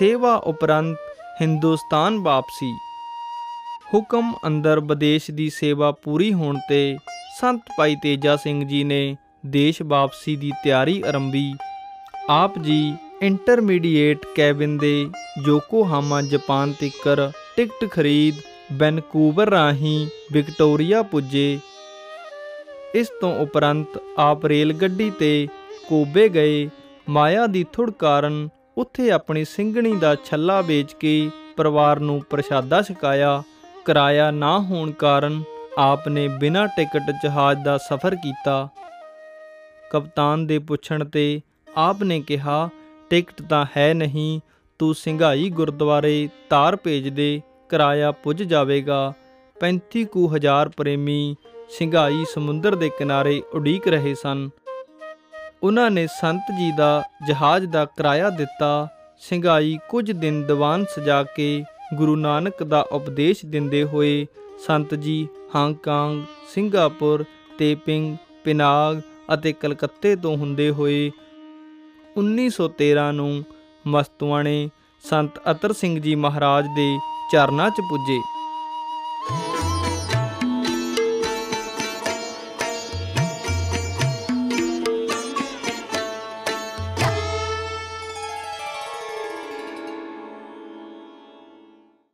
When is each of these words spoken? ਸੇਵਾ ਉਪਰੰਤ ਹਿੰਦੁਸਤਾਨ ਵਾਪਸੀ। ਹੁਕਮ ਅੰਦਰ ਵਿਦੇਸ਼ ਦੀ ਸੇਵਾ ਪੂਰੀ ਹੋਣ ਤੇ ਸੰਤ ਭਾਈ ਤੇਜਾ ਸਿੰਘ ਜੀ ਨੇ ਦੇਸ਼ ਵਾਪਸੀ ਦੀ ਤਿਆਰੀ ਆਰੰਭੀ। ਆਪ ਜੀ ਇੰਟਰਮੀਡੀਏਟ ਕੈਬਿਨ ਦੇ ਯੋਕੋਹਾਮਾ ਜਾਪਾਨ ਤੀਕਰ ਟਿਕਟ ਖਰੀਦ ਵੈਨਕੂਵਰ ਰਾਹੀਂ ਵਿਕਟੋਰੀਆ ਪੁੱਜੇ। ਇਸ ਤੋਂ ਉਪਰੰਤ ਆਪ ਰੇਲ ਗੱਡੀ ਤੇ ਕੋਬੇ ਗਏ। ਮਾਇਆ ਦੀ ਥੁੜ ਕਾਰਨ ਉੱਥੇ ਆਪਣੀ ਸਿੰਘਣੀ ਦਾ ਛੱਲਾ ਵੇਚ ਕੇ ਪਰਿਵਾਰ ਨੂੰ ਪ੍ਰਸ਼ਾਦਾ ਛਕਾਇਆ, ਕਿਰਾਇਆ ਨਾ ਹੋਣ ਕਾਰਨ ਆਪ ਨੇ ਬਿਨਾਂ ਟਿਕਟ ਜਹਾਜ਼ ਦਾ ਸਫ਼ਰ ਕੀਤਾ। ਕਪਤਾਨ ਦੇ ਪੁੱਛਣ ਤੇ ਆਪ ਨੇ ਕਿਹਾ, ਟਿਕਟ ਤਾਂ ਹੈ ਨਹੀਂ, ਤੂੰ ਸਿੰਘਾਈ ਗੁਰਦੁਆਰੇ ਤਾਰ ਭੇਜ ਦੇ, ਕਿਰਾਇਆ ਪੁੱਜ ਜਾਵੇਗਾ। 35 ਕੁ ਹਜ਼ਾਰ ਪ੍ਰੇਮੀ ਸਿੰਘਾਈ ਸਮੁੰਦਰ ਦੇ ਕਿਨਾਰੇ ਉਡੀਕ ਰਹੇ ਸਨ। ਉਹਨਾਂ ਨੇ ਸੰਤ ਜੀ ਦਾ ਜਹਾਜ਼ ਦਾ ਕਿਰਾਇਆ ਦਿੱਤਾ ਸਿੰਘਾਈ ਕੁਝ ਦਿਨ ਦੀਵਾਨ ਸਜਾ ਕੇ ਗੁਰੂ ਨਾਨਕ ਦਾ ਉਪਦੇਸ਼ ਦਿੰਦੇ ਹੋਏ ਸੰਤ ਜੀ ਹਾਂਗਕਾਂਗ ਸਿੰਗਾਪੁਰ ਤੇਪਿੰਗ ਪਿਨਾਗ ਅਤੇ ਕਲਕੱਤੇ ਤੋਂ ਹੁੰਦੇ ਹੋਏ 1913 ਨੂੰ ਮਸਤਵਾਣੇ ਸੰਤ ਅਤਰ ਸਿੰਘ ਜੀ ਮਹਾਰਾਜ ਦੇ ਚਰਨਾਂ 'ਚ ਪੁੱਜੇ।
ਸੇਵਾ 0.00 0.34
ਉਪਰੰਤ 0.34 0.98
ਹਿੰਦੁਸਤਾਨ 1.40 2.16
ਵਾਪਸੀ। 2.18 2.70
ਹੁਕਮ 3.94 4.32
ਅੰਦਰ 4.46 4.80
ਵਿਦੇਸ਼ 4.80 5.30
ਦੀ 5.30 5.48
ਸੇਵਾ 5.50 5.90
ਪੂਰੀ 5.92 6.32
ਹੋਣ 6.32 6.58
ਤੇ 6.68 6.96
ਸੰਤ 7.40 7.62
ਭਾਈ 7.78 7.96
ਤੇਜਾ 8.02 8.36
ਸਿੰਘ 8.36 8.62
ਜੀ 8.64 8.82
ਨੇ 8.84 9.16
ਦੇਸ਼ 9.46 9.80
ਵਾਪਸੀ 9.82 10.36
ਦੀ 10.36 10.50
ਤਿਆਰੀ 10.64 11.02
ਆਰੰਭੀ। 11.08 11.52
ਆਪ 12.30 12.58
ਜੀ 12.58 12.94
ਇੰਟਰਮੀਡੀਏਟ 13.22 14.24
ਕੈਬਿਨ 14.36 14.76
ਦੇ 14.78 15.08
ਯੋਕੋਹਾਮਾ 15.46 16.20
ਜਾਪਾਨ 16.22 16.72
ਤੀਕਰ 16.72 17.30
ਟਿਕਟ 17.56 17.90
ਖਰੀਦ 17.90 18.34
ਵੈਨਕੂਵਰ 18.72 19.50
ਰਾਹੀਂ 19.50 20.06
ਵਿਕਟੋਰੀਆ 20.32 21.02
ਪੁੱਜੇ। 21.02 21.58
ਇਸ 22.94 23.10
ਤੋਂ 23.20 23.34
ਉਪਰੰਤ 23.38 23.98
ਆਪ 24.18 24.46
ਰੇਲ 24.46 24.72
ਗੱਡੀ 24.72 25.10
ਤੇ 25.10 25.48
ਕੋਬੇ 25.88 26.28
ਗਏ। 26.28 26.68
ਮਾਇਆ 27.08 27.46
ਦੀ 27.46 27.64
ਥੁੜ 27.72 27.90
ਕਾਰਨ 27.90 28.48
ਉੱਥੇ 28.78 29.10
ਆਪਣੀ 29.10 29.44
ਸਿੰਘਣੀ 29.44 29.96
ਦਾ 29.96 30.14
ਛੱਲਾ 30.14 30.60
ਵੇਚ 30.60 30.92
ਕੇ 30.92 31.30
ਪਰਿਵਾਰ 31.56 31.98
ਨੂੰ 31.98 32.22
ਪ੍ਰਸ਼ਾਦਾ 32.30 32.82
ਛਕਾਇਆ, 32.82 33.42
ਕਿਰਾਇਆ 33.86 34.30
ਨਾ 34.30 34.58
ਹੋਣ 34.58 34.90
ਕਾਰਨ 34.90 35.42
ਆਪ 35.78 36.08
ਨੇ 36.08 36.28
ਬਿਨਾਂ 36.28 36.66
ਟਿਕਟ 36.66 37.10
ਜਹਾਜ਼ 37.22 37.64
ਦਾ 37.64 37.78
ਸਫ਼ਰ 37.78 38.14
ਕੀਤਾ। 38.14 38.68
ਕਪਤਾਨ 39.90 40.46
ਦੇ 40.46 40.58
ਪੁੱਛਣ 40.58 41.04
ਤੇ 41.04 41.40
ਆਪ 41.76 42.02
ਨੇ 42.02 42.20
ਕਿਹਾ, 42.20 42.68
ਟਿਕਟ 43.10 43.42
ਤਾਂ 43.42 43.66
ਹੈ 43.76 43.94
ਨਹੀਂ, 43.94 44.40
ਤੂੰ 44.78 44.94
ਸਿੰਘਾਈ 44.94 45.50
ਗੁਰਦੁਆਰੇ 45.50 46.28
ਤਾਰ 46.50 46.76
ਭੇਜ 46.76 47.08
ਦੇ, 47.08 47.42
ਕਿਰਾਇਆ 47.68 48.12
ਪੁੱਜ 48.12 48.42
ਜਾਵੇਗਾ। 48.42 49.12
35 49.60 50.04
ਕੁ 50.04 50.26
ਹਜ਼ਾਰ 50.34 50.68
ਪ੍ਰੇਮੀ 50.68 51.36
ਸਿੰਘਾਈ 51.70 52.24
ਸਮੁੰਦਰ 52.34 52.74
ਦੇ 52.74 52.88
ਕਿਨਾਰੇ 52.88 53.42
ਉਡੀਕ 53.54 53.88
ਰਹੇ 53.88 54.14
ਸਨ। 54.14 54.48
ਉਹਨਾਂ 55.62 55.90
ਨੇ 55.90 56.06
ਸੰਤ 56.06 56.50
ਜੀ 56.58 56.70
ਦਾ 56.72 57.02
ਜਹਾਜ਼ 57.26 57.66
ਦਾ 57.66 57.84
ਕਿਰਾਇਆ 57.84 58.30
ਦਿੱਤਾ 58.30 58.88
ਸਿੰਘਾਈ 59.20 59.78
ਕੁਝ 59.88 60.10
ਦਿਨ 60.12 60.42
ਦੀਵਾਨ 60.46 60.84
ਸਜਾ 60.84 61.22
ਕੇ 61.36 61.64
ਗੁਰੂ 61.94 62.16
ਨਾਨਕ 62.16 62.62
ਦਾ 62.62 62.80
ਉਪਦੇਸ਼ 62.92 63.44
ਦਿੰਦੇ 63.46 63.82
ਹੋਏ 63.84 64.26
ਸੰਤ 64.66 64.94
ਜੀ 64.94 65.26
ਹਾਂਗਕਾਂਗ 65.54 66.22
ਸਿੰਗਾਪੁਰ 66.54 67.24
ਤੇਪਿੰਗ 67.58 68.16
ਪਿਨਾਗ 68.44 69.00
ਅਤੇ 69.34 69.52
ਕਲਕੱਤੇ 69.52 70.16
ਤੋਂ 70.16 70.36
ਹੁੰਦੇ 70.36 70.70
ਹੋਏ 70.70 71.10
1913 72.16 73.10
ਨੂੰ 73.12 73.44
ਮਸਤਵਾਣੇ 73.86 74.68
ਸੰਤ 75.04 75.38
ਅਤਰ 75.50 75.72
ਸਿੰਘ 75.72 75.98
ਜੀ 76.00 76.14
ਮਹਾਰਾਜ 76.14 76.66
ਦੇ 76.76 76.88
ਚਰਨਾਂ 77.32 77.70
'ਚ 77.70 77.80
ਪੁੱਜੇ। 77.80 78.18